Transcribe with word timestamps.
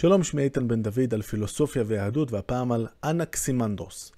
שלום, 0.00 0.22
שמי 0.22 0.42
איתן 0.42 0.68
בן 0.68 0.82
דוד 0.82 1.14
על 1.14 1.22
פילוסופיה 1.22 1.82
ויהדות, 1.86 2.32
והפעם 2.32 2.72
על 2.72 2.86
אנקסימנדרוס. 3.04 4.12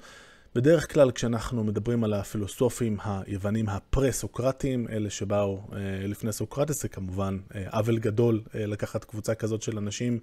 בדרך 0.54 0.92
כלל 0.92 1.10
כשאנחנו 1.10 1.64
מדברים 1.64 2.04
על 2.04 2.12
הפילוסופים 2.12 2.97
היוונים 3.05 3.68
הפרה-סוקרטיים, 3.68 4.89
אלה 4.89 5.11
שבאו 5.11 5.61
אה, 5.73 5.79
לפני 6.07 6.33
סוקרטס, 6.33 6.83
זה 6.83 6.89
כמובן 6.89 7.39
אה, 7.55 7.65
עוול 7.73 7.99
גדול 7.99 8.41
אה, 8.55 8.66
לקחת 8.66 9.05
קבוצה 9.05 9.35
כזאת 9.35 9.62
של 9.62 9.79
אנשים 9.79 10.19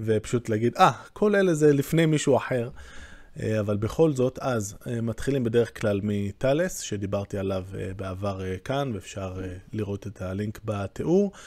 ופשוט 0.00 0.48
להגיד, 0.48 0.76
אה, 0.76 0.90
ah, 0.90 1.10
כל 1.12 1.34
אלה 1.34 1.54
זה 1.54 1.72
לפני 1.72 2.06
מישהו 2.06 2.36
אחר. 2.36 2.68
אה, 3.40 3.60
אבל 3.60 3.76
בכל 3.76 4.12
זאת, 4.12 4.38
אז 4.38 4.76
אה, 4.86 5.00
מתחילים 5.00 5.44
בדרך 5.44 5.80
כלל 5.80 6.00
מטאלס, 6.02 6.80
שדיברתי 6.80 7.38
עליו 7.38 7.64
אה, 7.78 7.90
בעבר 7.96 8.44
אה, 8.44 8.58
כאן, 8.58 8.90
ואפשר 8.94 9.40
אה, 9.42 9.56
לראות 9.72 10.06
את 10.06 10.22
הלינק 10.22 10.60
בתיאור. 10.64 11.32
אה, 11.34 11.38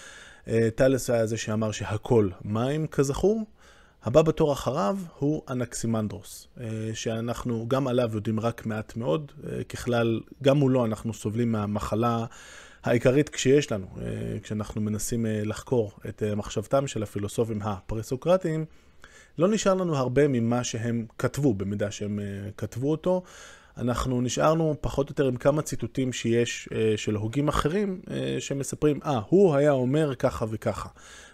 טלס 0.75 1.09
היה 1.09 1.25
זה 1.25 1.37
שאמר 1.37 1.71
שהכל 1.71 2.29
מים, 2.41 2.87
כזכור. 2.87 3.45
הבא 4.03 4.21
בתור 4.21 4.53
אחריו 4.53 4.97
הוא 5.17 5.41
אנקסימנדרוס, 5.49 6.47
אה, 6.59 6.65
שאנחנו 6.93 7.65
גם 7.67 7.87
עליו 7.87 8.09
יודעים 8.13 8.39
רק 8.39 8.65
מעט 8.65 8.95
מאוד. 8.95 9.31
אה, 9.47 9.63
ככלל, 9.63 10.19
גם 10.43 10.57
מולו 10.57 10.85
אנחנו 10.85 11.13
סובלים 11.13 11.51
מהמחלה 11.51 12.25
העיקרית 12.83 13.29
כשיש 13.29 13.71
לנו, 13.71 13.87
כשאנחנו 14.43 14.81
מנסים 14.81 15.25
לחקור 15.29 15.91
את 16.09 16.23
מחשבתם 16.35 16.87
של 16.87 17.03
הפילוסופים 17.03 17.61
הפרסוקרטיים. 17.61 18.65
לא 19.37 19.47
נשאר 19.47 19.73
לנו 19.73 19.95
הרבה 19.95 20.27
ממה 20.27 20.63
שהם 20.63 21.05
כתבו, 21.17 21.53
במידה 21.53 21.91
שהם 21.91 22.19
כתבו 22.57 22.91
אותו. 22.91 23.23
אנחנו 23.79 24.21
נשארנו 24.21 24.75
פחות 24.81 25.09
או 25.09 25.11
יותר 25.11 25.27
עם 25.27 25.35
כמה 25.35 25.61
ציטוטים 25.61 26.13
שיש 26.13 26.69
אה, 26.71 26.93
של 26.97 27.15
הוגים 27.15 27.47
אחרים 27.47 28.01
אה, 28.11 28.35
שמספרים, 28.39 28.99
אה, 29.05 29.19
ah, 29.19 29.21
הוא 29.29 29.55
היה 29.55 29.71
אומר 29.71 30.15
ככה 30.15 30.45
וככה, 30.49 30.89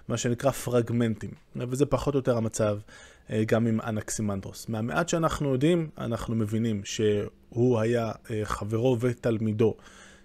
מה 0.08 0.18
שנקרא 0.18 0.52
פרגמנטים, 0.52 1.32
וזה 1.56 1.86
פחות 1.86 2.14
או 2.14 2.20
יותר 2.20 2.38
המצב 2.38 2.78
אה, 3.30 3.44
גם 3.48 3.68
עם 3.68 3.82
אנקסימנדרוס. 3.82 4.70
מהמעט 4.70 5.10
שאנחנו 5.10 5.52
יודעים, 5.52 5.90
אנחנו 5.98 6.36
מבינים 6.36 6.82
שהוא 6.84 7.80
היה 7.80 8.12
אה, 8.32 8.42
חברו 8.44 8.98
ותלמידו 9.00 9.76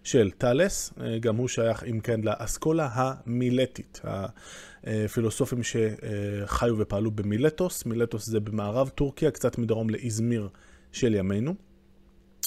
של 0.05 0.31
טאלס, 0.31 0.93
אה, 1.01 1.19
גם 1.19 1.37
הוא 1.37 1.49
שייך, 1.49 1.85
אם 1.85 2.01
כן, 2.01 2.21
לאסכולה 2.21 2.89
המילטית, 2.93 4.01
הפילוסופים 4.05 5.61
שחיו 5.63 6.75
ופעלו 6.79 7.11
במילטוס, 7.11 7.87
מילטוס 7.87 8.27
זה 8.27 8.41
במערב 8.41 8.89
טורקיה, 8.89 9.31
קצת 9.31 9.59
מדרום 9.59 9.91
לאזמיר 9.91 10.49
של 10.93 11.15
ימינו. 11.15 11.70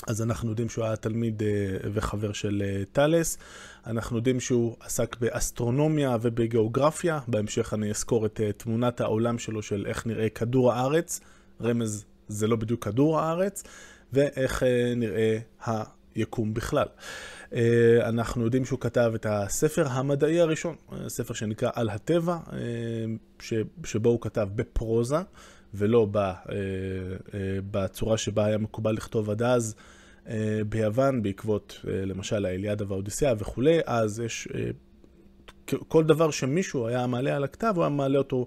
אז 0.07 0.21
אנחנו 0.21 0.49
יודעים 0.49 0.69
שהוא 0.69 0.85
היה 0.85 0.95
תלמיד 0.95 1.43
אה, 1.43 1.77
וחבר 1.93 2.33
של 2.33 2.63
אה, 2.65 2.83
טאלס. 2.91 3.37
אנחנו 3.87 4.17
יודעים 4.17 4.39
שהוא 4.39 4.75
עסק 4.79 5.15
באסטרונומיה 5.19 6.17
ובגיאוגרפיה. 6.21 7.19
בהמשך 7.27 7.73
אני 7.73 7.89
אזכור 7.89 8.25
את 8.25 8.41
אה, 8.43 8.51
תמונת 8.51 9.01
העולם 9.01 9.39
שלו 9.39 9.61
של 9.61 9.85
איך 9.87 10.07
נראה 10.07 10.29
כדור 10.29 10.73
הארץ. 10.73 11.19
רמז, 11.61 12.05
זה 12.27 12.47
לא 12.47 12.55
בדיוק 12.55 12.83
כדור 12.83 13.19
הארץ. 13.19 13.63
ואיך 14.13 14.63
נראה 14.95 15.37
היקום 16.15 16.53
בכלל. 16.53 16.87
אנחנו 18.01 18.43
יודעים 18.43 18.65
שהוא 18.65 18.79
כתב 18.79 19.11
את 19.15 19.25
הספר 19.29 19.87
המדעי 19.87 20.39
הראשון, 20.39 20.75
ספר 21.07 21.33
שנקרא 21.33 21.69
על 21.73 21.89
הטבע, 21.89 22.37
שבו 23.83 24.09
הוא 24.09 24.21
כתב 24.21 24.47
בפרוזה. 24.55 25.17
ולא 25.73 26.07
ב, 26.11 26.17
אה, 26.17 26.33
אה, 27.33 27.39
בצורה 27.71 28.17
שבה 28.17 28.45
היה 28.45 28.57
מקובל 28.57 28.91
לכתוב 28.91 29.29
עד 29.29 29.41
אז 29.43 29.75
אה, 30.27 30.61
ביוון, 30.69 31.23
בעקבות 31.23 31.79
למשל 31.83 32.45
האליאדה 32.45 32.85
והאודיסיאה 32.87 33.33
וכולי, 33.37 33.79
אז 33.85 34.19
יש 34.19 34.47
כל 35.87 36.03
דבר 36.03 36.31
שמישהו 36.31 36.87
היה 36.87 37.07
מעלה 37.07 37.35
על 37.35 37.43
הכתב, 37.43 37.73
הוא 37.75 37.83
היה 37.83 37.89
מעלה 37.89 38.17
אותו 38.17 38.45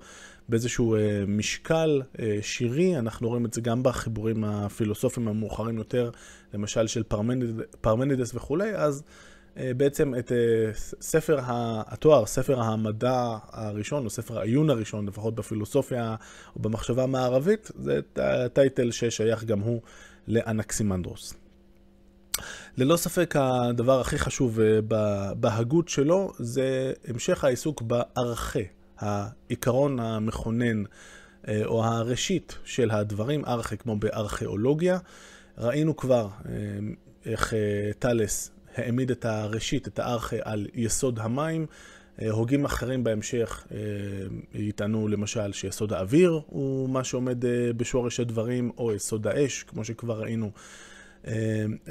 באיזשהו 0.48 0.96
משקל 1.28 2.02
שירי, 2.40 2.98
אנחנו 2.98 3.28
רואים 3.28 3.46
את 3.46 3.52
זה 3.52 3.60
גם 3.60 3.82
בחיבורים 3.82 4.44
הפילוסופיים 4.44 5.28
המאוחרים 5.28 5.78
יותר, 5.78 6.10
למשל 6.54 6.86
של 6.86 7.02
פרמניד, 7.02 7.60
פרמנידס 7.80 8.34
וכולי, 8.34 8.74
אז 8.74 9.02
אה, 9.02 9.35
בעצם 9.56 10.14
את 10.18 10.32
אה, 10.32 10.36
ספר 11.00 11.38
התואר, 11.46 12.26
ספר 12.26 12.60
המדע 12.60 13.36
הראשון, 13.52 14.04
או 14.04 14.10
ספר 14.10 14.38
העיון 14.38 14.70
הראשון, 14.70 15.06
לפחות 15.06 15.34
בפילוסופיה 15.34 16.16
או 16.56 16.60
במחשבה 16.60 17.02
המערבית, 17.02 17.70
זה 17.78 18.00
טייטל 18.52 18.90
ששייך 18.90 19.44
גם 19.44 19.60
הוא 19.60 19.80
לאנקסימנדרוס. 20.28 21.34
ללא 22.76 22.96
ספק 22.96 23.34
הדבר 23.38 24.00
הכי 24.00 24.18
חשוב 24.18 24.60
אה, 24.60 24.80
בהגות 25.34 25.88
שלו 25.88 26.32
זה 26.38 26.92
המשך 27.08 27.44
העיסוק 27.44 27.82
בארכי, 27.82 28.64
העיקרון 28.98 30.00
המכונן 30.00 30.82
או 31.64 31.84
הראשית 31.84 32.58
של 32.64 32.90
הדברים, 32.90 33.44
ארכי 33.44 33.76
כמו 33.76 33.96
בארכיאולוגיה. 33.96 34.98
ראינו 35.58 35.96
כבר 35.96 36.28
איך 37.26 37.54
טאלס 37.98 38.55
העמיד 38.78 39.10
את 39.10 39.24
הראשית, 39.24 39.88
את 39.88 39.98
הארכי, 39.98 40.36
על 40.42 40.66
יסוד 40.74 41.18
המים. 41.18 41.66
אה, 42.22 42.30
הוגים 42.30 42.64
אחרים 42.64 43.04
בהמשך 43.04 43.66
אה, 43.72 43.78
יטענו 44.54 45.08
למשל 45.08 45.52
שיסוד 45.52 45.92
האוויר 45.92 46.40
הוא 46.46 46.88
מה 46.88 47.04
שעומד 47.04 47.44
אה, 47.44 47.72
בשורש 47.76 48.20
הדברים, 48.20 48.70
או 48.78 48.92
יסוד 48.92 49.26
האש, 49.26 49.62
כמו 49.62 49.84
שכבר 49.84 50.20
ראינו 50.20 50.50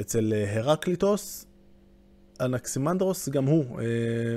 אצל 0.01 0.33
הרקליטוס. 0.47 1.45
אנקסימנדרוס 2.41 3.29
גם 3.29 3.45
הוא 3.45 3.79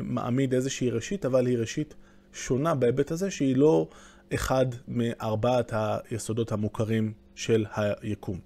מעמיד 0.03 0.55
איזושהי 0.55 0.91
ראשית, 0.91 1.25
אבל 1.25 1.47
היא 1.47 1.59
ראשית 1.59 1.95
שונה 2.33 2.75
בהיבט 2.75 3.11
הזה 3.11 3.31
שהיא 3.31 3.57
לא 3.57 3.89
אחד 4.35 4.67
מארבעת 4.89 5.73
היסודות 5.75 6.53
המוכרים 6.53 7.13
של 7.35 7.65
היקום. 7.75 8.39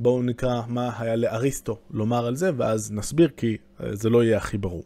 בואו 0.00 0.22
נקרא 0.22 0.62
מה 0.68 0.90
היה 0.98 1.16
לאריסטו 1.16 1.78
לומר 1.90 2.26
על 2.26 2.36
זה, 2.36 2.50
ואז 2.56 2.92
נסביר, 2.92 3.28
כי 3.36 3.56
אה, 3.80 3.96
זה 3.96 4.10
לא 4.10 4.24
יהיה 4.24 4.36
הכי 4.36 4.58
ברור. 4.58 4.84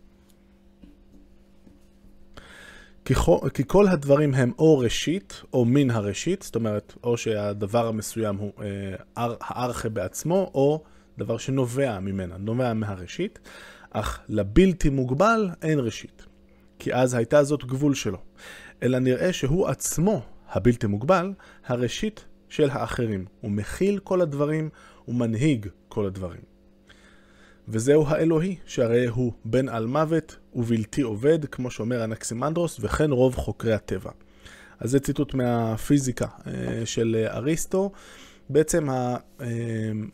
כי, 3.05 3.15
כל 3.67 3.89
הדברים 3.89 4.35
הם 4.35 4.53
או 4.59 4.79
ראשית 4.79 5.43
או 5.53 5.65
מן 5.65 5.91
הראשית, 5.91 6.43
זאת 6.43 6.55
אומרת, 6.55 6.95
או 7.05 7.17
שהדבר 7.17 7.87
המסוים 7.87 8.37
הוא 8.37 8.53
אה, 8.61 9.27
הארכה 9.41 9.89
בעצמו, 9.89 10.51
או 10.55 10.83
דבר 11.19 11.39
שנובע 11.39 12.01
ממנה, 12.01 12.37
נובע 12.39 12.75
מהראשית, 12.75 13.39
אך 13.91 14.21
לבלתי 14.29 14.91
מוגבל 14.91 15.51
אין 15.63 15.79
ראשית. 15.79 16.27
כי 16.79 16.95
אז 16.95 17.15
הייתה 17.15 17.45
זאת 17.45 17.65
גבול 17.65 17.95
שלו. 17.95 18.19
אלא 18.83 18.99
נראה 18.99 19.33
שהוא 19.33 19.69
עצמו, 19.69 20.23
הבלתי 20.49 20.87
מוגבל, 20.87 21.33
הראשית 21.67 22.25
של 22.49 22.71
האחרים. 22.71 23.25
הוא 23.41 23.51
מכיל 23.51 23.99
כל 23.99 24.21
הדברים, 24.21 24.71
הוא 25.05 25.15
מנהיג 25.15 25.69
כל 25.89 26.07
הדברים. 26.07 26.41
וזהו 27.69 28.07
האלוהי, 28.07 28.57
שהרי 28.67 29.07
הוא 29.07 29.33
בן 29.45 29.69
על 29.69 29.87
מוות 29.87 30.37
ובלתי 30.55 31.03
עובד, 31.03 31.45
כמו 31.45 31.71
שאומר 31.71 32.05
אנקסימנדרוס, 32.05 32.79
וכן 32.81 33.11
רוב 33.11 33.37
חוקרי 33.37 33.73
הטבע. 33.73 34.11
אז 34.81 34.91
זה 34.91 35.01
ציטוט 35.01 35.35
מהפיזיקה 35.35 36.27
אה, 36.47 36.87
של 36.87 37.27
אריסטו. 37.29 37.93
בעצם 38.49 38.91
אה, 38.91 39.17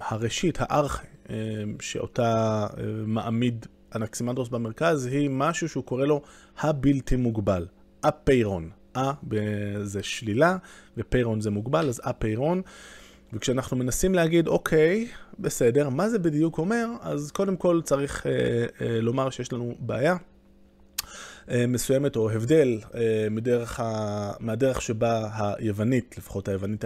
הראשית, 0.00 0.58
הארכי, 0.60 1.06
אה, 1.30 1.34
שאותה 1.80 2.66
מעמיד 3.06 3.66
אנקסימנדרוס 3.94 4.48
במרכז, 4.48 5.06
היא 5.06 5.30
משהו 5.30 5.68
שהוא 5.68 5.84
קורא 5.84 6.06
לו 6.06 6.22
הבלתי 6.58 7.16
מוגבל, 7.16 7.66
אפיירון. 8.00 8.70
א 8.94 9.12
זה 9.82 10.02
שלילה, 10.02 10.56
ופיירון 10.96 11.40
זה 11.40 11.50
מוגבל, 11.50 11.88
אז 11.88 12.00
אפיירון. 12.04 12.62
וכשאנחנו 13.32 13.76
מנסים 13.76 14.14
להגיד, 14.14 14.48
אוקיי, 14.48 15.08
בסדר, 15.38 15.88
מה 15.88 16.08
זה 16.08 16.18
בדיוק 16.18 16.58
אומר? 16.58 16.86
אז 17.00 17.30
קודם 17.30 17.56
כל 17.56 17.80
צריך 17.84 18.26
אה, 18.26 18.32
אה, 18.80 19.00
לומר 19.00 19.30
שיש 19.30 19.52
לנו 19.52 19.74
בעיה 19.78 20.16
אה, 21.50 21.66
מסוימת, 21.66 22.16
או 22.16 22.30
הבדל 22.30 22.78
אה, 22.94 23.26
מדרך 23.30 23.80
ה... 23.80 24.32
מהדרך 24.40 24.82
שבה 24.82 25.28
היוונית, 25.34 26.18
לפחות 26.18 26.48
היוונית 26.48 26.84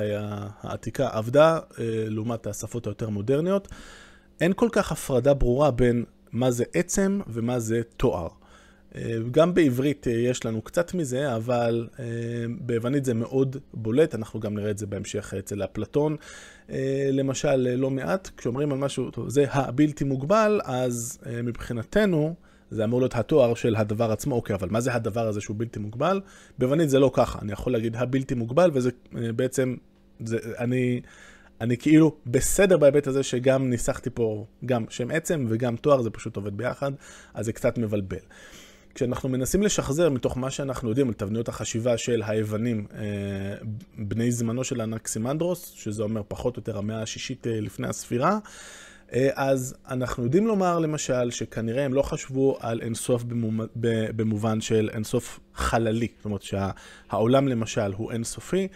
העתיקה, 0.63 1.09
עבדה, 1.13 1.59
אה, 1.79 1.85
לעומת 2.09 2.47
השפות 2.47 2.87
היותר 2.87 3.09
מודרניות. 3.09 3.69
אין 4.41 4.53
כל 4.57 4.69
כך 4.73 4.93
הפרדה 4.93 5.35
ברורה 5.35 5.71
בין 5.71 6.05
מה 6.33 6.51
זה 6.51 6.65
עצם 6.75 7.21
ומה 7.29 7.59
זה 7.59 7.83
תואר. 7.97 8.29
אה, 8.97 9.17
גם 9.31 9.55
בעברית 9.55 10.09
אה, 10.09 10.13
יש 10.13 10.47
לנו 10.47 10.63
קצת 10.63 10.95
מזה, 10.95 11.37
אבל 11.37 11.89
אה, 11.99 12.05
ביוונית 12.61 13.05
זה 13.05 13.15
מאוד 13.15 13.57
בולט, 13.75 14.15
אנחנו 14.15 14.41
גם 14.41 14.55
נראה 14.55 14.71
את 14.71 14.79
זה 14.79 14.87
בהמשך 14.87 15.35
אצל 15.39 15.65
אפלטון. 15.65 16.17
למשל, 17.13 17.57
לא 17.57 17.91
מעט, 17.91 18.31
כשאומרים 18.37 18.73
על 18.73 18.79
משהו, 18.79 19.11
טוב, 19.11 19.29
זה 19.29 19.45
הבלתי 19.51 20.05
מוגבל, 20.05 20.61
אז 20.65 21.19
מבחינתנו, 21.45 22.35
זה 22.71 22.85
אמור 22.85 23.01
להיות 23.01 23.15
התואר 23.15 23.55
של 23.55 23.77
הדבר 23.77 24.13
עצמו, 24.13 24.35
אוקיי, 24.35 24.57
אבל 24.57 24.69
מה 24.71 24.81
זה 24.81 24.95
הדבר 24.95 25.29
הזה 25.29 25.41
שהוא 25.41 25.57
בלתי 25.59 25.79
מוגבל? 25.79 26.21
ביוונית 26.59 26.91
זה 26.91 26.99
לא 26.99 27.11
ככה, 27.15 27.39
אני 27.43 27.53
יכול 27.53 27.73
להגיד 27.73 27.97
הבלתי 27.97 28.35
מוגבל, 28.35 28.71
וזה 28.75 28.91
בעצם, 29.13 29.77
זה, 30.25 30.39
אני... 30.59 31.01
אני 31.61 31.77
כאילו 31.77 32.17
בסדר 32.27 32.77
בהיבט 32.77 33.07
הזה 33.07 33.23
שגם 33.23 33.71
ניסחתי 33.71 34.11
פה 34.15 34.47
גם 34.67 34.85
שם 34.89 35.11
עצם 35.11 35.47
וגם 35.49 35.77
תואר, 35.77 36.03
זה 36.03 36.11
פשוט 36.11 36.37
עובד 36.37 36.57
ביחד, 36.57 36.93
אז 37.35 37.47
זה 37.47 37.53
קצת 37.53 37.79
מבלבל. 37.79 38.19
כשאנחנו 38.95 39.29
מנסים 39.29 39.63
לשחזר 39.63 40.11
מתוך 40.11 40.39
מה 40.39 40.51
שאנחנו 40.51 40.89
יודעים 40.89 41.09
על 41.09 41.15
תבניות 41.15 41.49
החשיבה 41.49 41.97
של 41.97 42.23
היוונים, 42.27 42.87
אה, 42.95 43.01
בני 43.99 44.33
זמנו 44.33 44.65
של 44.65 44.81
אנקסימנדרוס, 44.81 45.73
שזה 45.77 46.03
אומר 46.03 46.23
פחות 46.29 46.57
או 46.57 46.61
יותר 46.61 46.79
המאה 46.79 47.03
השישית 47.03 47.47
אה, 47.47 47.61
לפני 47.61 47.89
הספירה, 47.89 48.39
אה, 49.13 49.29
אז 49.35 49.75
אנחנו 49.89 50.25
יודעים 50.25 50.47
לומר 50.47 50.79
למשל 50.79 51.31
שכנראה 51.31 51.85
הם 51.85 51.95
לא 51.95 52.03
חשבו 52.03 52.57
על 52.61 52.81
אינסוף 52.81 53.25
במובן 54.17 54.61
של 54.61 54.91
אינסוף 54.93 55.41
חללי, 55.55 56.09
זאת 56.17 56.25
אומרת 56.25 56.43
שהעולם 56.43 57.49
למשל 57.49 57.93
הוא 57.97 58.13
אינסופי. 58.13 58.69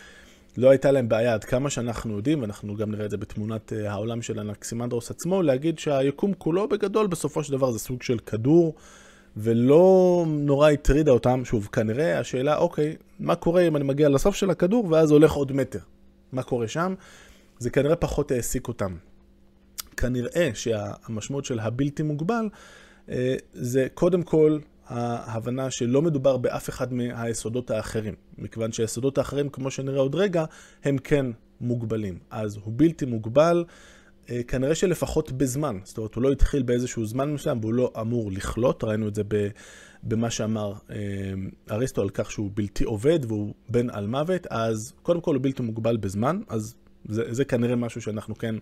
לא 0.56 0.70
הייתה 0.70 0.90
להם 0.90 1.08
בעיה 1.08 1.34
עד 1.34 1.44
כמה 1.44 1.70
שאנחנו 1.70 2.16
יודעים, 2.16 2.40
ואנחנו 2.40 2.76
גם 2.76 2.90
נראה 2.90 3.04
את 3.04 3.10
זה 3.10 3.16
בתמונת 3.16 3.72
העולם 3.86 4.22
של 4.22 4.40
אנקסימנדרוס 4.40 5.10
עצמו, 5.10 5.42
להגיד 5.42 5.78
שהיקום 5.78 6.32
כולו 6.38 6.68
בגדול 6.68 7.06
בסופו 7.06 7.44
של 7.44 7.52
דבר 7.52 7.70
זה 7.70 7.78
סוג 7.78 8.02
של 8.02 8.18
כדור 8.18 8.74
ולא 9.37 10.25
נורא 10.29 10.71
הטרידה 10.71 11.12
אותם. 11.12 11.44
שוב, 11.44 11.69
כנראה 11.73 12.19
השאלה, 12.19 12.56
אוקיי, 12.56 12.97
מה 13.19 13.35
קורה 13.35 13.62
אם 13.62 13.77
אני 13.77 13.85
מגיע 13.85 14.09
לסוף 14.09 14.35
של 14.35 14.50
הכדור 14.50 14.87
ואז 14.91 15.11
הולך 15.11 15.33
עוד 15.33 15.53
מטר? 15.53 15.79
מה 16.33 16.43
קורה 16.43 16.69
שם? 16.69 16.94
זה 17.59 17.71
כנראה 17.71 17.97
פחות 17.97 18.31
העסיק 18.31 18.69
אותם. 18.69 18.97
כנראה 19.97 20.50
שהמשמעות 20.55 21.44
של 21.44 21.61
הבלתי 21.61 22.03
מוגבל 22.03 22.49
אה, 23.11 23.35
זה 23.53 23.87
קודם 23.94 24.23
כל 24.23 24.59
ההבנה 24.87 25.71
שלא 25.71 26.03
מדובר 26.03 26.37
באף 26.37 26.69
אחד 26.69 26.93
מהיסודות 26.93 27.71
האחרים, 27.71 28.15
מכיוון 28.38 28.73
שהיסודות 28.73 29.19
האחרים, 29.19 29.49
כמו 29.49 29.71
שנראה 29.71 30.00
עוד 30.00 30.15
רגע, 30.15 30.44
הם 30.85 30.99
כן 30.99 31.27
מוגבלים. 31.61 32.19
אז 32.31 32.56
הוא 32.56 32.73
בלתי 32.77 33.06
מוגבל. 33.06 33.65
אה, 34.31 34.43
כנראה 34.43 34.75
שלפחות 34.75 35.32
בזמן, 35.32 35.78
זאת 35.84 35.99
אומרת, 35.99 36.14
הוא 36.14 36.23
לא 36.23 36.32
התחיל 36.32 36.62
באיזשהו 36.62 37.06
זמן 37.06 37.32
מסוים 37.32 37.58
והוא 37.61 37.75
לא 37.75 37.93
אמור 38.00 38.32
לכלות, 38.32 38.84
ראינו 38.84 39.08
את 39.08 39.14
זה 39.14 39.23
במה 40.02 40.31
שאמר 40.31 40.73
אה, 40.90 40.96
אריסטו 41.70 42.02
על 42.02 42.11
כך 42.11 42.31
שהוא 42.31 42.50
בלתי 42.55 42.84
עובד 42.84 43.19
והוא 43.28 43.55
בן 43.69 43.90
על 43.90 44.06
מוות, 44.06 44.46
אז 44.50 44.93
קודם 45.02 45.20
כל 45.20 45.34
הוא 45.34 45.43
בלתי 45.43 45.62
מוגבל 45.62 45.96
בזמן, 45.96 46.40
אז 46.49 46.75
זה, 47.08 47.34
זה 47.34 47.44
כנראה 47.44 47.76
משהו 47.76 48.00
שאנחנו 48.00 48.38
כן 48.38 48.55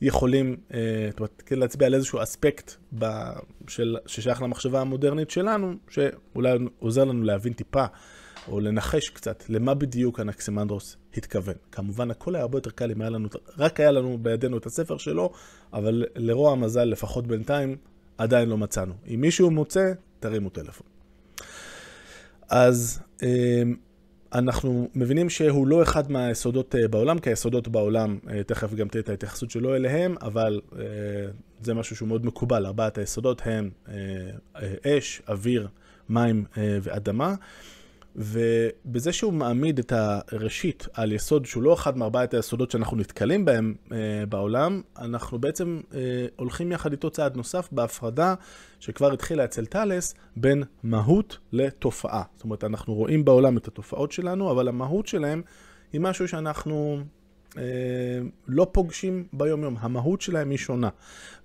יכולים, 0.00 0.56
אה, 0.74 1.06
זאת 1.10 1.20
אומרת, 1.20 1.42
כן 1.46 1.58
להצביע 1.58 1.86
על 1.86 1.94
איזשהו 1.94 2.22
אספקט 2.22 2.74
של, 3.68 3.96
ששייך 4.06 4.42
למחשבה 4.42 4.80
המודרנית 4.80 5.30
שלנו, 5.30 5.74
שאולי 5.88 6.58
עוזר 6.78 7.04
לנו 7.04 7.22
להבין 7.22 7.52
טיפה. 7.52 7.84
או 8.48 8.60
לנחש 8.60 9.08
קצת 9.08 9.44
למה 9.48 9.74
בדיוק 9.74 10.20
אנקסימנדרוס 10.20 10.96
התכוון. 11.16 11.54
כמובן, 11.72 12.10
הכל 12.10 12.34
היה 12.34 12.42
הרבה 12.42 12.58
יותר 12.58 12.70
קל 12.70 12.90
אם 12.90 13.00
היה 13.00 13.10
לנו, 13.10 13.28
רק 13.58 13.80
היה 13.80 13.90
לנו 13.90 14.18
בידינו 14.22 14.58
את 14.58 14.66
הספר 14.66 14.98
שלו, 14.98 15.32
אבל 15.72 16.04
לרוע 16.16 16.52
המזל, 16.52 16.84
לפחות 16.84 17.26
בינתיים, 17.26 17.76
עדיין 18.18 18.48
לא 18.48 18.58
מצאנו. 18.58 18.94
אם 19.14 19.20
מישהו 19.20 19.50
מוצא, 19.50 19.92
תרימו 20.20 20.48
טלפון. 20.48 20.86
אז 22.48 23.00
אמ, 23.22 23.76
אנחנו 24.32 24.88
מבינים 24.94 25.30
שהוא 25.30 25.66
לא 25.66 25.82
אחד 25.82 26.12
מהיסודות 26.12 26.74
אה, 26.74 26.88
בעולם, 26.88 27.18
כי 27.18 27.30
היסודות 27.30 27.68
בעולם, 27.68 28.18
אה, 28.30 28.42
תכף 28.42 28.74
גם 28.74 28.88
תהיה 28.88 29.00
את 29.00 29.08
ההתייחסות 29.08 29.50
שלו 29.50 29.76
אליהם, 29.76 30.14
אבל 30.22 30.60
אה, 30.78 30.84
זה 31.62 31.74
משהו 31.74 31.96
שהוא 31.96 32.08
מאוד 32.08 32.26
מקובל. 32.26 32.66
ארבעת 32.66 32.98
היסודות 32.98 33.42
הם 33.44 33.70
אש, 34.86 35.22
אוויר, 35.28 35.68
מים 36.08 36.44
ואדמה. 36.56 37.34
ובזה 38.16 39.12
שהוא 39.12 39.32
מעמיד 39.32 39.78
את 39.78 39.92
הראשית 39.96 40.86
על 40.92 41.12
יסוד 41.12 41.46
שהוא 41.46 41.62
לא 41.62 41.74
אחד 41.74 41.98
מארבעת 41.98 42.34
היסודות 42.34 42.70
שאנחנו 42.70 42.96
נתקלים 42.96 43.44
בהם 43.44 43.74
אה, 43.92 44.26
בעולם, 44.28 44.82
אנחנו 44.98 45.38
בעצם 45.38 45.80
אה, 45.94 46.26
הולכים 46.36 46.72
יחד 46.72 46.92
איתו 46.92 47.10
צעד 47.10 47.36
נוסף 47.36 47.68
בהפרדה 47.72 48.34
שכבר 48.80 49.12
התחילה 49.12 49.44
אצל 49.44 49.66
טאלס 49.66 50.14
בין 50.36 50.62
מהות 50.82 51.38
לתופעה. 51.52 52.22
זאת 52.34 52.44
אומרת, 52.44 52.64
אנחנו 52.64 52.94
רואים 52.94 53.24
בעולם 53.24 53.56
את 53.56 53.68
התופעות 53.68 54.12
שלנו, 54.12 54.50
אבל 54.50 54.68
המהות 54.68 55.06
שלהם 55.06 55.42
היא 55.92 56.00
משהו 56.00 56.28
שאנחנו 56.28 57.00
אה, 57.56 57.62
לא 58.48 58.66
פוגשים 58.72 59.26
ביום-יום. 59.32 59.76
המהות 59.80 60.20
שלהם 60.20 60.50
היא 60.50 60.58
שונה. 60.58 60.88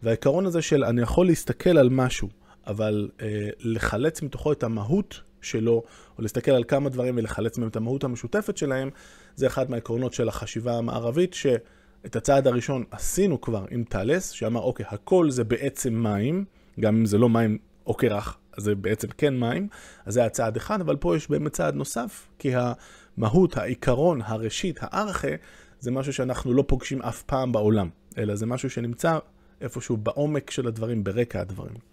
והעיקרון 0.03 0.45
הזה 0.45 0.61
של 0.61 0.83
אני 0.83 1.01
יכול 1.01 1.25
להסתכל 1.25 1.77
על 1.77 1.89
משהו, 1.89 2.29
אבל 2.67 3.09
אה, 3.21 3.49
לחלץ 3.59 4.21
מתוכו 4.21 4.51
את 4.51 4.63
המהות 4.63 5.21
שלו, 5.43 5.83
או 6.17 6.21
להסתכל 6.21 6.51
על 6.51 6.63
כמה 6.63 6.89
דברים 6.89 7.17
ולחלץ 7.17 7.57
מהם 7.57 7.67
את 7.67 7.75
המהות 7.75 8.03
המשותפת 8.03 8.57
שלהם, 8.57 8.89
זה 9.35 9.47
אחד 9.47 9.71
מהעקרונות 9.71 10.13
של 10.13 10.27
החשיבה 10.27 10.77
המערבית, 10.77 11.33
שאת 11.33 12.15
הצעד 12.15 12.47
הראשון 12.47 12.83
עשינו 12.91 13.41
כבר 13.41 13.65
עם 13.71 13.83
טלס, 13.83 14.29
שאמר, 14.29 14.61
אוקיי, 14.61 14.85
הכל 14.89 15.29
זה 15.29 15.43
בעצם 15.43 15.93
מים, 15.93 16.45
גם 16.79 16.95
אם 16.95 17.05
זה 17.05 17.17
לא 17.17 17.29
מים 17.29 17.57
או 17.87 17.93
קרח, 17.93 18.37
אז 18.57 18.63
זה 18.63 18.75
בעצם 18.75 19.07
כן 19.17 19.39
מים, 19.39 19.67
אז 20.05 20.13
זה 20.13 20.25
הצעד 20.25 20.55
אחד, 20.55 20.81
אבל 20.81 20.95
פה 20.95 21.15
יש 21.15 21.29
באמת 21.29 21.53
צעד 21.53 21.75
נוסף, 21.75 22.27
כי 22.39 22.51
המהות, 22.55 23.57
העיקרון, 23.57 24.21
הראשית, 24.21 24.79
הארכה, 24.81 25.35
זה 25.79 25.91
משהו 25.91 26.13
שאנחנו 26.13 26.53
לא 26.53 26.63
פוגשים 26.67 27.01
אף 27.01 27.23
פעם 27.23 27.51
בעולם, 27.51 27.89
אלא 28.17 28.35
זה 28.35 28.45
משהו 28.45 28.69
שנמצא 28.69 29.17
איפשהו 29.61 29.97
בעומק 29.97 30.51
של 30.51 30.67
הדברים, 30.67 31.03
ברקע 31.03 31.41
הדברים. 31.41 31.92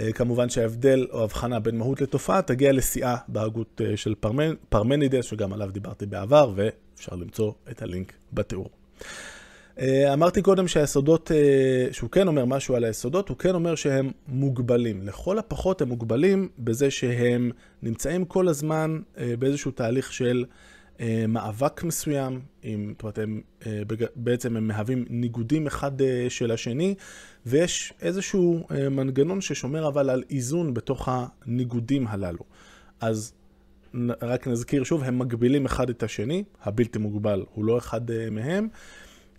אה, 0.00 0.12
כמובן 0.12 0.48
שההבדל 0.48 1.06
או 1.10 1.24
הבחנה 1.24 1.60
בין 1.60 1.78
מהות 1.78 2.00
לתופעה 2.00 2.42
תגיע 2.42 2.72
לשיאה 2.72 3.16
בהגות 3.28 3.80
אה, 3.84 3.96
של 3.96 4.14
פרמנ... 4.20 4.54
פרמנידס, 4.68 5.24
שגם 5.24 5.52
עליו 5.52 5.70
דיברתי 5.72 6.06
בעבר, 6.06 6.52
ואפשר 6.54 7.16
למצוא 7.16 7.52
את 7.70 7.82
הלינק 7.82 8.12
בתיאור. 8.32 8.70
אה, 9.78 10.12
אמרתי 10.12 10.42
קודם 10.42 10.68
שהיסודות, 10.68 11.30
שהוא 11.92 12.10
כן 12.10 12.28
אומר 12.28 12.44
משהו 12.44 12.76
על 12.76 12.84
היסודות, 12.84 13.28
הוא 13.28 13.36
כן 13.36 13.54
אומר 13.54 13.74
שהם 13.74 14.10
מוגבלים. 14.28 15.02
לכל 15.02 15.38
הפחות 15.38 15.82
הם 15.82 15.88
מוגבלים 15.88 16.48
בזה 16.58 16.90
שהם 16.90 17.50
נמצאים 17.82 18.24
כל 18.24 18.48
הזמן 18.48 18.98
באיזשהו 19.38 19.70
תהליך 19.70 20.12
של 20.12 20.44
מאבק 21.28 21.84
מסוים, 21.84 22.40
עם, 22.62 22.92
זאת 22.92 23.02
אומרת, 23.02 23.18
הם, 23.18 23.40
בעצם 24.16 24.56
הם 24.56 24.68
מהווים 24.68 25.04
ניגודים 25.10 25.66
אחד 25.66 25.92
של 26.28 26.50
השני, 26.50 26.94
ויש 27.46 27.92
איזשהו 28.02 28.66
אה, 28.70 28.88
מנגנון 28.88 29.40
ששומר 29.40 29.88
אבל 29.88 30.10
על 30.10 30.22
איזון 30.30 30.74
בתוך 30.74 31.08
הניגודים 31.08 32.06
הללו. 32.06 32.44
אז 33.00 33.32
רק 34.22 34.46
נזכיר 34.46 34.84
שוב, 34.84 35.02
הם 35.02 35.18
מגבילים 35.18 35.66
אחד 35.66 35.90
את 35.90 36.02
השני, 36.02 36.44
הבלתי 36.62 36.98
מוגבל 36.98 37.44
הוא 37.54 37.64
לא 37.64 37.78
אחד 37.78 38.10
אה, 38.10 38.30
מהם. 38.30 38.68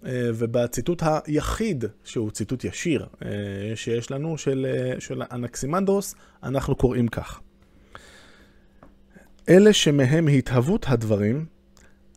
אה, 0.06 0.30
ובציטוט 0.34 1.04
היחיד, 1.25 1.86
שהוא 2.04 2.31
ציטוט 2.31 2.63
ישיר 2.63 3.08
שיש 3.75 4.12
לנו, 4.12 4.38
של, 4.38 4.66
של 5.00 5.22
אנקסימנדרוס, 5.31 6.16
אנחנו 6.44 6.75
קוראים 6.75 7.08
כך: 7.08 7.42
אלה 9.50 9.74
שמהם 9.74 10.28
התהוות 10.28 10.86
הדברים, 10.90 11.46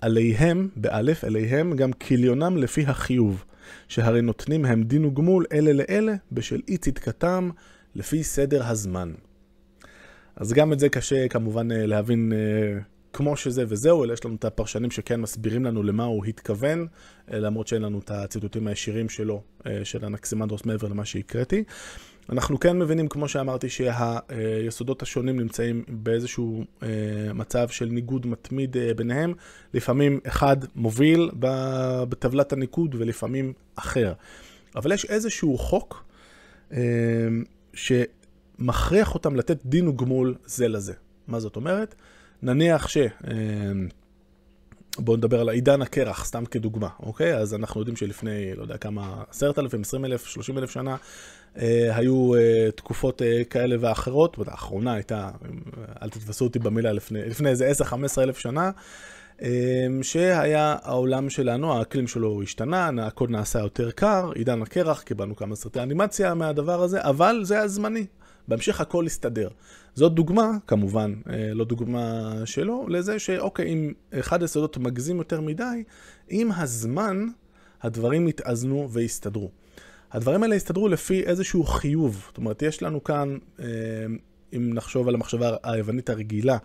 עליהם, 0.01 0.69
באלף, 0.77 1.25
עליהם 1.25 1.77
גם 1.77 1.93
כליונם 1.93 2.56
לפי 2.56 2.85
החיוב. 2.87 3.44
שהרי 3.89 4.23
נותנים 4.23 4.65
הם 4.65 4.82
דין 4.82 5.05
וגמול 5.05 5.44
אלה 5.53 5.73
לאלה 5.73 6.15
בשל 6.32 6.61
אי 6.69 6.77
צדקתם 6.77 7.51
לפי 7.94 8.25
סדר 8.25 8.67
הזמן. 8.67 9.13
אז 10.37 10.53
גם 10.53 10.73
את 10.73 10.79
זה 10.79 10.89
קשה 10.89 11.29
כמובן 11.29 11.73
אה, 11.73 11.87
להבין 11.87 12.32
אה, 12.32 12.81
כמו 13.13 13.37
שזה 13.37 13.65
וזהו, 13.69 14.05
אלא 14.05 14.13
יש 14.13 14.25
לנו 14.25 14.35
את 14.35 14.44
הפרשנים 14.44 14.91
שכן 14.91 15.20
מסבירים 15.20 15.65
לנו 15.65 15.82
למה 15.82 16.05
הוא 16.05 16.25
התכוון, 16.25 16.87
אה, 17.32 17.39
למרות 17.39 17.69
שאין 17.69 17.82
לנו 17.82 17.99
את 17.99 18.11
הציטוטים 18.11 18.67
הישירים 18.67 19.08
שלו, 19.08 19.43
של 19.85 20.05
אנקסימנדרוס 20.05 20.65
מעבר 20.65 20.89
למה 20.89 21.05
שהקראתי. 21.05 21.65
אנחנו 22.32 22.61
כן 22.61 22.79
מבינים, 22.79 23.08
כמו 23.08 23.29
שאמרתי, 23.29 23.69
שהיסודות 23.69 25.03
השונים 25.03 25.41
נמצאים 25.41 25.85
באיזשהו 25.89 26.65
אה, 26.82 26.89
מצב 27.35 27.69
של 27.69 27.85
ניגוד 27.85 28.27
מתמיד 28.27 28.77
אה, 28.77 28.94
ביניהם. 28.94 29.35
לפעמים 29.75 30.20
אחד 30.27 30.56
מוביל 30.75 31.31
בטבלת 31.39 32.53
הניקוד 32.53 32.94
ולפעמים 32.94 33.53
אחר. 33.77 34.13
אבל 34.77 34.93
יש 34.93 35.05
איזשהו 35.05 35.58
חוק 35.58 36.05
אה, 36.73 36.79
שמכריח 37.75 39.15
אותם 39.15 39.37
לתת 39.37 39.58
דין 39.65 39.89
וגמול 39.89 40.35
זה 40.44 40.69
לזה. 40.69 40.93
מה 41.29 41.41
זאת 41.41 41.56
אומרת? 41.56 41.94
נניח 42.43 42.89
ש... 42.89 42.99
בואו 44.98 45.17
נדבר 45.17 45.40
על 45.40 45.48
עידן 45.48 45.82
הקרח, 45.82 46.24
סתם 46.24 46.44
כדוגמה, 46.44 46.88
אוקיי? 47.02 47.36
אז 47.36 47.55
אנחנו 47.55 47.81
יודעים 47.81 47.96
שלפני, 47.96 48.55
לא 48.55 48.62
יודע 48.62 48.76
כמה, 48.76 49.22
עשרת 49.31 49.58
אלפים, 49.58 49.81
עשרים 49.81 50.05
אלף, 50.05 50.26
שלושים 50.26 50.58
אלף 50.58 50.70
שנה, 50.70 50.96
אה, 51.58 51.96
היו 51.96 52.34
אה, 52.34 52.69
תקופות 52.74 53.22
אה, 53.22 53.43
כאלה 53.50 53.76
ואחרות, 53.81 54.36
האחרונה 54.46 54.93
הייתה, 54.93 55.31
אל 56.02 56.10
תתפסו 56.10 56.44
אותי 56.44 56.58
במילה, 56.58 56.93
לפני, 56.93 57.28
לפני 57.28 57.48
איזה 57.48 57.70
10-15 57.70 57.94
אלף 58.19 58.38
שנה, 58.38 58.70
שהיה 60.02 60.76
העולם 60.82 61.31
שלנו, 61.31 61.72
האקלים 61.72 62.08
שלו 62.08 62.43
השתנה, 62.43 62.90
הכל 63.06 63.26
נעשה 63.31 63.58
יותר 63.58 63.90
קר, 63.90 64.31
עידן 64.34 64.62
הקרח, 64.62 65.02
קיבלנו 65.02 65.36
כמה 65.36 65.56
סרטי 65.56 65.81
אנימציה 65.81 66.34
מהדבר 66.34 66.82
הזה, 66.82 67.02
אבל 67.02 67.40
זה 67.43 67.55
היה 67.55 67.69
זמני. 67.69 68.06
בהמשך 68.48 68.81
הכל 68.81 69.06
הסתדר. 69.06 69.48
זאת 69.94 70.14
דוגמה, 70.14 70.50
כמובן, 70.67 71.14
לא 71.55 71.64
דוגמה 71.64 72.32
שלו, 72.44 72.86
לזה 72.88 73.19
שאוקיי, 73.19 73.67
אם 73.67 73.93
אחד 74.14 74.43
היסודות 74.43 74.76
מגזים 74.76 75.17
יותר 75.17 75.40
מדי, 75.40 75.82
עם 76.28 76.52
הזמן 76.52 77.26
הדברים 77.82 78.26
התאזנו 78.26 78.88
והסתדרו. 78.90 79.50
הדברים 80.12 80.43
האלה 80.43 80.55
הסתדרו 80.55 80.88
לפי 80.88 81.22
איזשהו 81.22 81.64
חיוב. 81.64 82.24
זאת 82.28 82.36
אומרת, 82.36 82.62
יש 82.62 82.82
לנו 82.82 83.05
כאן 83.05 83.38
אה, 83.60 83.67
אם 84.52 84.74
נחשוב 84.74 85.08
על 85.08 85.14
המחשבה 85.14 85.56
היוונית 85.62 86.10
הרגילה, 86.10 86.58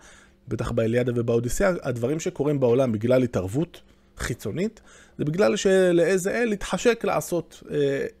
בטח 0.48 0.70
באליאדה 0.70 1.12
ובאודיסאה, 1.14 1.72
הדברים 1.82 2.20
שקורים 2.20 2.60
בעולם 2.60 2.92
בגלל 2.92 3.22
התערבות 3.22 3.80
חיצונית, 4.18 4.80
זה 5.18 5.24
בגלל 5.24 5.56
שלאיזה 5.56 6.42
אל 6.42 6.52
יתחשק 6.52 7.04
לעשות 7.04 7.62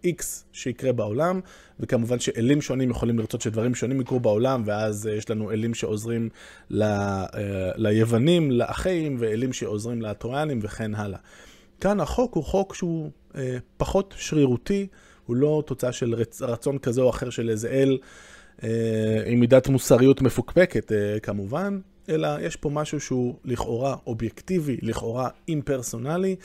איקס 0.04 0.44
אה, 0.44 0.48
שיקרה 0.52 0.92
בעולם, 0.92 1.40
וכמובן 1.80 2.18
שאלים 2.18 2.60
שונים 2.60 2.90
יכולים 2.90 3.18
לרצות 3.18 3.40
שדברים 3.40 3.74
שונים 3.74 4.00
יקרו 4.00 4.20
בעולם, 4.20 4.62
ואז 4.66 5.06
אה, 5.06 5.12
יש 5.12 5.30
לנו 5.30 5.50
אלים 5.50 5.74
שעוזרים 5.74 6.28
ל, 6.70 6.82
אה, 6.82 7.28
ליוונים, 7.76 8.50
לאחים, 8.50 9.16
ואלים 9.18 9.52
שעוזרים 9.52 10.02
לטרויאנים 10.02 10.58
וכן 10.62 10.94
הלאה. 10.94 11.18
כאן 11.80 12.00
החוק 12.00 12.34
הוא 12.34 12.44
חוק 12.44 12.74
שהוא 12.74 13.10
אה, 13.36 13.56
פחות 13.76 14.14
שרירותי, 14.18 14.86
הוא 15.26 15.36
לא 15.36 15.62
תוצאה 15.66 15.92
של 15.92 16.14
רצ, 16.14 16.42
רצון 16.42 16.78
כזה 16.78 17.00
או 17.00 17.10
אחר 17.10 17.30
של 17.30 17.50
איזה 17.50 17.68
אל 17.68 17.98
אה, 18.62 19.22
עם 19.26 19.40
מידת 19.40 19.68
מוסריות 19.68 20.22
מפוקפקת 20.22 20.92
אה, 20.92 21.20
כמובן, 21.22 21.78
אלא 22.08 22.28
יש 22.40 22.56
פה 22.56 22.70
משהו 22.70 23.00
שהוא 23.00 23.34
לכאורה 23.44 23.96
אובייקטיבי, 24.06 24.76
לכאורה 24.82 25.28
אימפרסונלי. 25.48 26.36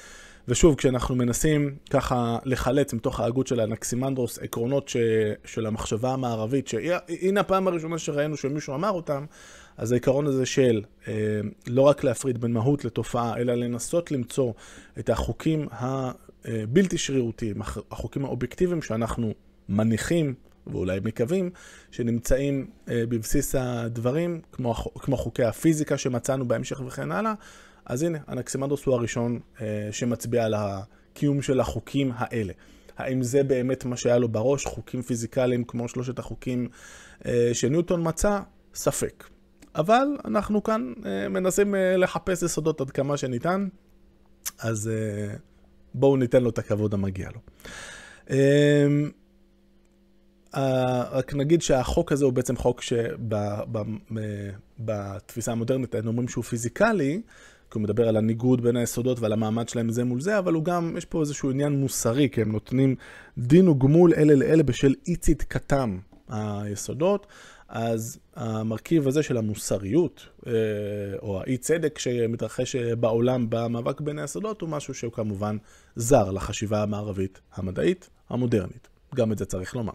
ושוב, 0.50 0.76
כשאנחנו 0.76 1.16
מנסים 1.16 1.76
ככה 1.90 2.38
לחלץ 2.46 2.94
מתוך 2.94 3.20
ההגות 3.20 3.48
של 3.48 3.62
אנקסימנדרוס 3.62 4.40
עקרונות 4.40 4.90
ש... 4.90 4.98
של 5.46 5.66
המחשבה 5.66 6.14
המערבית, 6.14 6.68
שהנה 6.68 7.40
הפעם 7.40 7.68
הראשונה 7.68 7.98
שראינו 7.98 8.38
שמישהו 8.38 8.76
אמר 8.76 8.90
אותם, 8.90 9.26
אז 9.78 9.92
העיקרון 9.92 10.26
הזה 10.28 10.46
של 10.46 10.82
אה, 11.08 11.14
לא 11.68 11.82
רק 11.82 12.04
להפריד 12.04 12.42
בין 12.42 12.54
מהות 12.54 12.86
לתופעה, 12.86 13.38
אלא 13.38 13.54
לנסות 13.54 14.12
למצוא 14.12 14.54
את 15.00 15.10
החוקים 15.10 15.68
הבלתי 15.72 16.98
שרירותיים, 16.98 17.62
החוקים 17.92 18.26
האובייקטיביים 18.26 18.82
שאנחנו 18.82 19.34
מניחים 19.70 20.34
ואולי 20.68 21.00
מקווים, 21.04 21.50
שנמצאים 21.92 22.68
אה, 22.90 23.04
בבסיס 23.10 23.56
הדברים, 23.56 24.42
כמו, 24.52 24.74
כמו 24.74 25.18
חוקי 25.18 25.44
הפיזיקה 25.44 25.98
שמצאנו 25.98 26.48
בהמשך 26.48 26.82
וכן 26.88 27.12
הלאה. 27.12 27.34
אז 27.90 28.04
הנה, 28.04 28.18
אנקסימנדרוס 28.30 28.86
הוא 28.86 28.96
הראשון 28.96 29.40
אה, 29.62 29.90
שמצביע 29.92 30.46
על 30.46 30.54
הקיום 30.54 31.42
של 31.42 31.60
החוקים 31.60 32.12
האלה. 32.16 32.54
האם 32.98 33.24
זה 33.24 33.44
באמת 33.44 33.86
מה 33.86 33.98
שהיה 33.98 34.18
לו 34.18 34.30
בראש, 34.30 34.66
חוקים 34.66 35.02
פיזיקליים 35.02 35.64
כמו 35.64 35.88
שלושת 35.88 36.20
החוקים 36.20 36.70
אה, 37.26 37.50
שניוטון 37.54 38.08
מצא? 38.08 38.40
ספק. 38.74 39.24
אבל 39.76 40.08
אנחנו 40.26 40.64
כאן 40.64 40.94
אה, 41.06 41.30
מנסים 41.30 41.76
אה, 41.76 41.98
לחפש 41.98 42.44
יסודות 42.44 42.82
עד 42.82 42.92
כמה 42.92 43.18
שניתן, 43.18 43.68
אז 44.60 44.88
אה, 44.88 45.36
בואו 45.94 46.18
ניתן 46.18 46.44
לו 46.44 46.50
את 46.50 46.58
הכבוד 46.58 46.94
המגיע 46.94 47.30
לו. 47.30 47.40
אה, 50.56 51.04
רק 51.12 51.34
נגיד 51.34 51.62
שהחוק 51.62 52.12
הזה 52.12 52.26
הוא 52.26 52.34
בעצם 52.34 52.56
חוק 52.56 52.82
שבתפיסה 54.82 55.52
המודרנית 55.52 55.96
היינו 55.96 56.10
אומרים 56.10 56.28
שהוא 56.28 56.44
פיזיקלי, 56.44 57.22
כי 57.72 57.78
הוא 57.78 57.84
מדבר 57.84 58.08
על 58.08 58.18
הניגוד 58.18 58.62
בין 58.62 58.76
היסודות 58.76 59.20
ועל 59.20 59.34
המעמד 59.34 59.70
שלהם 59.70 59.90
זה 59.90 60.04
מול 60.04 60.22
זה, 60.22 60.40
אבל 60.40 60.54
הוא 60.54 60.64
גם, 60.64 60.96
יש 60.98 61.06
פה 61.06 61.22
איזשהו 61.22 61.52
עניין 61.52 61.80
מוסרי, 61.80 62.30
כי 62.32 62.42
הם 62.42 62.52
נותנים 62.52 62.96
דין 63.38 63.68
וגמול 63.68 64.14
אלה 64.14 64.36
לאלה 64.36 64.64
בשל 64.64 64.96
אי 65.08 65.16
צדקתם 65.16 65.98
היסודות. 66.30 67.28
אז 67.70 68.20
המרכיב 68.36 69.08
הזה 69.08 69.24
של 69.24 69.38
המוסריות, 69.38 70.26
אה, 70.48 70.54
או 71.22 71.42
האי 71.42 71.58
צדק 71.58 72.00
שמתרחש 72.00 72.76
בעולם 72.76 73.46
במאבק 73.50 74.02
בין 74.02 74.20
היסודות, 74.20 74.62
הוא 74.62 74.70
משהו 74.70 74.94
שהוא 74.94 75.14
כמובן 75.14 75.58
זר 75.96 76.32
לחשיבה 76.32 76.84
המערבית 76.84 77.42
המדעית 77.54 78.10
המודרנית. 78.30 78.88
גם 79.16 79.32
את 79.32 79.38
זה 79.38 79.46
צריך 79.46 79.76
לומר. 79.76 79.94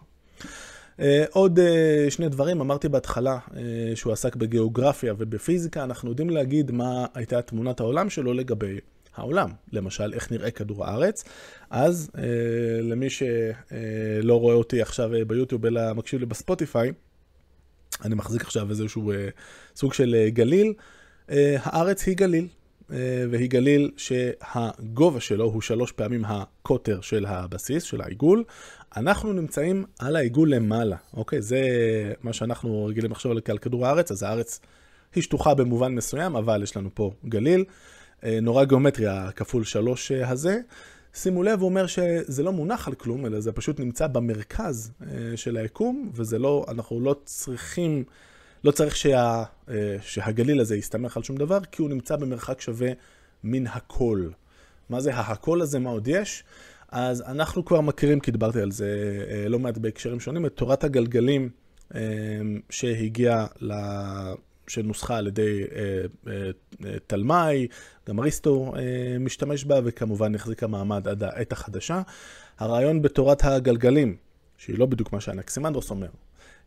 אה, 0.99 1.25
עוד 1.31 1.59
אה, 1.59 2.05
שני 2.09 2.29
דברים, 2.29 2.61
אמרתי 2.61 2.89
בהתחלה 2.89 3.37
אה, 3.55 3.61
שהוא 3.95 4.13
עסק 4.13 4.35
בגיאוגרפיה 4.35 5.13
ובפיזיקה, 5.17 5.83
אנחנו 5.83 6.09
יודעים 6.09 6.29
להגיד 6.29 6.71
מה 6.71 7.05
הייתה 7.13 7.41
תמונת 7.41 7.79
העולם 7.79 8.09
שלו 8.09 8.33
לגבי 8.33 8.79
העולם. 9.15 9.49
למשל, 9.71 10.13
איך 10.13 10.31
נראה 10.31 10.51
כדור 10.51 10.85
הארץ. 10.85 11.23
אז 11.69 12.11
למי 12.81 13.09
שלא 13.09 14.39
רואה 14.39 14.55
אותי 14.55 14.81
עכשיו 14.81 15.09
ביוטיוב 15.27 15.65
אלא 15.65 15.93
מקשיב 15.93 16.19
לי 16.19 16.25
בספוטיפיי, 16.25 16.91
אני 18.05 18.15
מחזיק 18.15 18.41
עכשיו 18.41 18.69
איזשהו 18.69 19.11
סוג 19.75 19.93
של 19.93 20.15
גליל. 20.27 20.73
הארץ 21.63 22.07
היא 22.07 22.17
גליל. 22.17 22.47
והיא 23.29 23.49
גליל 23.49 23.91
שהגובה 23.97 25.19
שלו 25.19 25.45
הוא 25.45 25.61
שלוש 25.61 25.91
פעמים 25.91 26.25
הקוטר 26.25 27.01
של 27.01 27.25
הבסיס, 27.25 27.83
של 27.83 28.01
העיגול. 28.01 28.43
אנחנו 28.97 29.33
נמצאים 29.33 29.85
על 29.99 30.15
העיגול 30.15 30.53
למעלה, 30.53 30.95
אוקיי? 31.13 31.41
זה 31.41 31.59
מה 32.23 32.33
שאנחנו 32.33 32.85
רגילים 32.85 33.11
לחשוב 33.11 33.31
על 33.31 33.57
כדור 33.57 33.87
הארץ, 33.87 34.11
אז 34.11 34.23
הארץ 34.23 34.59
היא 35.15 35.23
שטוחה 35.23 35.53
במובן 35.53 35.95
מסוים, 35.95 36.35
אבל 36.35 36.63
יש 36.63 36.77
לנו 36.77 36.89
פה 36.93 37.11
גליל. 37.25 37.65
אה, 38.23 38.39
נורא 38.41 38.63
גיאומטריה 38.63 39.29
כפול 39.35 39.63
שלוש 39.63 40.11
אה, 40.11 40.29
הזה. 40.29 40.59
שימו 41.13 41.43
לב, 41.43 41.59
הוא 41.59 41.69
אומר 41.69 41.87
שזה 41.87 42.43
לא 42.43 42.51
מונח 42.51 42.87
על 42.87 42.93
כלום, 42.93 43.25
אלא 43.25 43.39
זה 43.39 43.51
פשוט 43.51 43.79
נמצא 43.79 44.07
במרכז 44.07 44.91
אה, 45.01 45.07
של 45.35 45.57
היקום, 45.57 46.11
וזה 46.13 46.39
לא, 46.39 46.65
אנחנו 46.67 46.99
לא 46.99 47.15
צריכים, 47.23 48.03
לא 48.65 48.71
צריך 48.71 48.95
שה, 48.95 49.43
שהגליל 50.01 50.59
הזה 50.59 50.75
יסתמך 50.75 51.17
על 51.17 51.23
שום 51.23 51.37
דבר, 51.37 51.59
כי 51.71 51.81
הוא 51.81 51.89
נמצא 51.89 52.15
במרחק 52.15 52.61
שווה 52.61 52.91
מן 53.43 53.67
הכל. 53.67 54.29
מה 54.89 55.01
זה 55.01 55.15
ההכל 55.15 55.61
הזה, 55.61 55.79
מה 55.79 55.89
עוד 55.89 56.07
יש? 56.07 56.43
אז 56.89 57.21
אנחנו 57.21 57.65
כבר 57.65 57.81
מכירים, 57.81 58.19
כי 58.19 58.31
דיברתי 58.31 58.61
על 58.61 58.71
זה 58.71 58.87
אה, 59.29 59.49
לא 59.49 59.59
מעט 59.59 59.77
בהקשרים 59.77 60.19
שונים, 60.19 60.45
את 60.45 60.53
תורת 60.55 60.83
הגלגלים 60.83 61.49
אה, 61.95 62.01
שהגיעה, 62.69 63.47
שנוסחה 64.67 65.17
על 65.17 65.27
ידי 65.27 65.63
אה, 66.27 66.49
תלמי, 67.07 67.67
גם 68.09 68.19
אריסטו 68.19 68.73
משתמש 69.19 69.65
בה, 69.65 69.79
וכמובן 69.83 70.35
החזיקה 70.35 70.67
מעמד 70.67 71.07
עד 71.07 71.23
העת 71.23 71.51
החדשה. 71.51 72.01
הרעיון 72.59 73.01
בתורת 73.01 73.43
הגלגלים, 73.43 74.17
שהיא 74.57 74.79
לא 74.79 74.85
בדיוק 74.85 75.13
מה 75.13 75.21
שאנקסימנדרוס 75.21 75.89
אומר, 75.89 76.09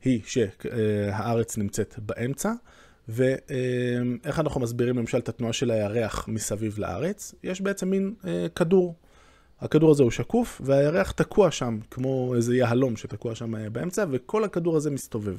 היא 0.05 0.21
שהארץ 0.27 1.59
נמצאת 1.59 1.95
באמצע, 1.99 2.53
ואיך 3.09 4.39
אנחנו 4.39 4.61
מסבירים 4.61 4.99
למשל 4.99 5.19
את 5.19 5.29
התנועה 5.29 5.53
של 5.53 5.71
הירח 5.71 6.29
מסביב 6.29 6.79
לארץ? 6.79 7.35
יש 7.43 7.61
בעצם 7.61 7.91
מין 7.91 8.15
כדור. 8.55 8.95
הכדור 9.61 9.91
הזה 9.91 10.03
הוא 10.03 10.11
שקוף, 10.11 10.61
והירח 10.65 11.11
תקוע 11.11 11.51
שם, 11.51 11.79
כמו 11.91 12.35
איזה 12.37 12.57
יהלום 12.57 12.97
שתקוע 12.97 13.35
שם 13.35 13.55
אה, 13.55 13.71
באמצע, 13.71 14.05
וכל 14.11 14.45
הכדור 14.45 14.77
הזה 14.77 14.91
מסתובב. 14.91 15.37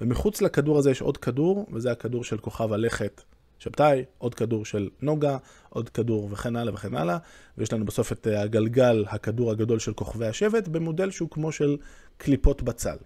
ומחוץ 0.00 0.42
לכדור 0.42 0.78
הזה 0.78 0.90
יש 0.90 1.02
עוד 1.02 1.16
כדור, 1.16 1.66
וזה 1.72 1.92
הכדור 1.92 2.24
של 2.24 2.38
כוכב 2.38 2.72
הלכת 2.72 3.22
שבתאי, 3.58 4.04
עוד 4.18 4.34
כדור 4.34 4.64
של 4.64 4.88
נוגה, 5.02 5.36
עוד 5.68 5.88
כדור 5.88 6.28
וכן 6.32 6.56
הלאה 6.56 6.74
וכן 6.74 6.94
הלאה, 6.94 7.18
ויש 7.58 7.72
לנו 7.72 7.84
בסוף 7.84 8.12
את 8.12 8.26
אה, 8.26 8.42
הגלגל, 8.42 9.04
הכדור 9.08 9.50
הגדול 9.50 9.78
של 9.78 9.92
כוכבי 9.92 10.26
השבט, 10.26 10.68
במודל 10.68 11.10
שהוא 11.10 11.30
כמו 11.30 11.52
של 11.52 11.76
קליפות 12.16 12.62
בצל. 12.62 12.96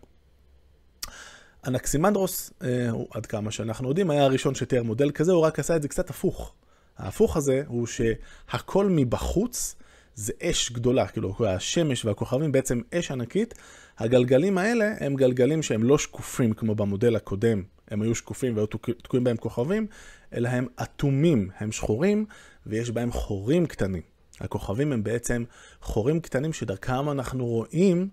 אנקסימנדרוס, 1.67 2.53
אה, 2.63 2.91
עד 3.11 3.27
כמה 3.27 3.51
שאנחנו 3.51 3.89
יודעים, 3.89 4.11
היה 4.11 4.25
הראשון 4.25 4.55
שתיאר 4.55 4.83
מודל 4.83 5.11
כזה, 5.11 5.33
הוא 5.33 5.43
רק 5.43 5.59
עשה 5.59 5.77
את 5.77 5.83
זה 5.83 5.89
קצת 5.89 6.11
הפוך. 6.11 6.55
ההפוך 6.99 7.37
הזה 7.37 7.63
הוא 7.67 7.87
שהכל 7.87 8.87
מבחוץ 8.91 9.77
זה 10.15 10.33
אש 10.43 10.73
גדולה, 10.73 11.07
כאילו 11.07 11.35
השמש 11.47 12.05
והכוכבים 12.05 12.53
בעצם 12.53 12.81
אש 12.95 13.11
ענקית. 13.11 13.55
הגלגלים 13.99 14.59
האלה 14.59 14.95
הם 15.01 15.15
גלגלים 15.15 15.63
שהם 15.63 15.83
לא 15.83 15.99
שקופים 15.99 16.53
כמו 16.53 16.75
במודל 16.75 17.17
הקודם, 17.17 17.63
הם 17.89 18.03
היו 18.03 18.15
שקופים 18.15 18.57
והיו 18.57 18.67
תקועים 19.03 19.25
בהם 19.25 19.37
כוכבים, 19.37 19.87
אלא 20.35 20.49
הם 20.49 20.67
אטומים, 20.83 21.51
הם 21.59 21.73
שחורים 21.73 22.27
ויש 22.67 22.91
בהם 22.91 23.13
חורים 23.13 23.67
קטנים. 23.67 24.03
הכוכבים 24.41 24.93
הם 24.93 25.03
בעצם 25.03 25.45
חורים 25.81 26.21
קטנים 26.21 26.53
שדרכם 26.53 27.11
אנחנו 27.11 27.47
רואים 27.47 28.09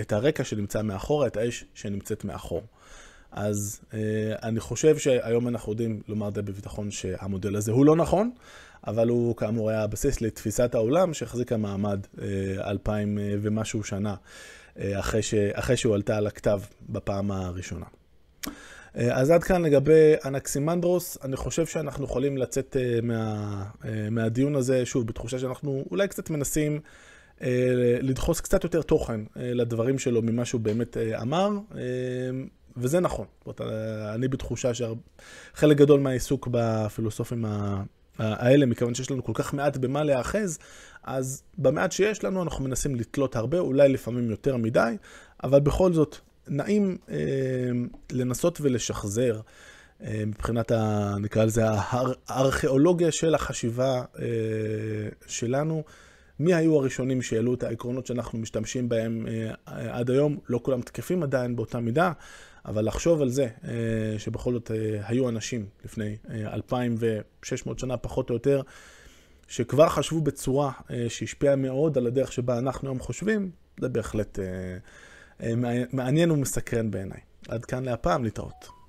את 0.00 0.12
הרקע 0.12 0.44
שנמצא 0.44 0.82
מאחורה, 0.82 1.26
את 1.26 1.36
האש 1.36 1.64
שנמצאת 1.74 2.24
מאחור. 2.24 2.62
אז 3.32 3.80
אה, 3.94 3.98
אני 4.42 4.60
חושב 4.60 4.98
שהיום 4.98 5.48
אנחנו 5.48 5.72
יודעים 5.72 6.02
לומר 6.08 6.30
די 6.30 6.42
בביטחון 6.42 6.90
שהמודל 6.90 7.56
הזה 7.56 7.72
הוא 7.72 7.86
לא 7.86 7.96
נכון, 7.96 8.30
אבל 8.86 9.08
הוא 9.08 9.36
כאמור 9.36 9.70
היה 9.70 9.82
הבסיס 9.82 10.20
לתפיסת 10.20 10.74
העולם 10.74 11.14
שהחזיקה 11.14 11.56
מעמד 11.56 12.06
אה, 12.22 12.26
אלפיים 12.70 13.18
אה, 13.18 13.34
ומשהו 13.42 13.84
שנה 13.84 14.14
אה, 14.78 14.98
אחרי, 14.98 15.22
ש, 15.22 15.34
אחרי 15.34 15.76
שהוא 15.76 15.94
עלתה 15.94 16.16
על 16.16 16.26
הכתב 16.26 16.60
בפעם 16.88 17.30
הראשונה. 17.30 17.86
אז 18.94 19.30
עד 19.30 19.44
כאן 19.44 19.62
לגבי 19.62 20.14
אנקסימנדרוס, 20.24 21.18
אני 21.24 21.36
חושב 21.36 21.66
שאנחנו 21.66 22.04
יכולים 22.04 22.38
לצאת 22.38 22.76
מה, 23.02 23.64
מהדיון 24.10 24.56
הזה, 24.56 24.86
שוב, 24.86 25.06
בתחושה 25.06 25.38
שאנחנו 25.38 25.84
אולי 25.90 26.08
קצת 26.08 26.30
מנסים 26.30 26.80
לדחוס 28.00 28.40
קצת 28.40 28.64
יותר 28.64 28.82
תוכן 28.82 29.20
לדברים 29.36 29.98
שלו 29.98 30.22
ממה 30.22 30.44
שהוא 30.44 30.60
באמת 30.60 30.96
אמר, 31.22 31.50
וזה 32.76 33.00
נכון. 33.00 33.26
אני 34.14 34.28
בתחושה 34.28 34.70
שחלק 34.74 35.76
גדול 35.76 36.00
מהעיסוק 36.00 36.48
בפילוסופים 36.50 37.44
האלה, 38.18 38.66
מכיוון 38.66 38.94
שיש 38.94 39.10
לנו 39.10 39.24
כל 39.24 39.32
כך 39.34 39.54
מעט 39.54 39.76
במה 39.76 40.02
להיאחז, 40.02 40.58
אז 41.04 41.42
במעט 41.58 41.92
שיש 41.92 42.24
לנו 42.24 42.42
אנחנו 42.42 42.64
מנסים 42.64 42.94
לתלות 42.94 43.36
הרבה, 43.36 43.58
אולי 43.58 43.88
לפעמים 43.88 44.30
יותר 44.30 44.56
מדי, 44.56 44.96
אבל 45.44 45.60
בכל 45.60 45.92
זאת 45.92 46.16
נעים 46.48 46.98
לנסות 48.12 48.58
ולשחזר 48.60 49.40
מבחינת, 50.10 50.70
ה, 50.70 51.14
נקרא 51.20 51.44
לזה, 51.44 51.62
הארכיאולוגיה 52.28 53.12
של 53.12 53.34
החשיבה 53.34 54.02
שלנו. 55.26 55.82
מי 56.38 56.54
היו 56.54 56.76
הראשונים 56.76 57.22
שהעלו 57.22 57.54
את 57.54 57.62
העקרונות 57.62 58.06
שאנחנו 58.06 58.38
משתמשים 58.38 58.88
בהם 58.88 59.26
עד 59.66 60.10
היום? 60.10 60.38
לא 60.48 60.60
כולם 60.62 60.80
תקפים 60.80 61.22
עדיין 61.22 61.56
באותה 61.56 61.80
מידה, 61.80 62.12
אבל 62.64 62.86
לחשוב 62.86 63.22
על 63.22 63.28
זה 63.28 63.48
שבכל 64.18 64.52
זאת 64.52 64.70
היו 65.04 65.28
אנשים 65.28 65.66
לפני 65.84 66.16
2,600 66.30 67.78
שנה 67.78 67.96
פחות 67.96 68.30
או 68.30 68.34
יותר, 68.34 68.62
שכבר 69.48 69.88
חשבו 69.88 70.20
בצורה 70.20 70.72
שהשפיעה 71.08 71.56
מאוד 71.56 71.98
על 71.98 72.06
הדרך 72.06 72.32
שבה 72.32 72.58
אנחנו 72.58 72.88
היום 72.88 72.98
חושבים, 73.00 73.50
זה 73.80 73.88
בהחלט 73.88 74.38
מעניין 75.92 76.30
ומסקרן 76.30 76.90
בעיניי. 76.90 77.20
עד 77.48 77.64
כאן 77.64 77.84
להפעם, 77.84 78.24
להתראות. 78.24 78.81